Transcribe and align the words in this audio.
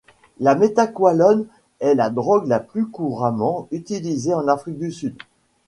La 0.39 0.55
méthaqualone 0.55 1.45
est 1.79 1.93
la 1.93 2.09
drogue 2.09 2.47
la 2.47 2.59
plus 2.59 2.87
couramment 2.87 3.67
utilisée 3.69 4.33
en 4.33 4.47
Afrique 4.47 4.79
du 4.79 4.91
Sud. 4.91 5.15